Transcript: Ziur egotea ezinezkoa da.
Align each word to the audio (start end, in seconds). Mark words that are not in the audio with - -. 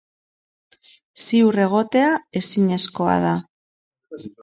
Ziur 1.27 1.61
egotea 1.67 2.09
ezinezkoa 2.43 3.23
da. 3.29 3.39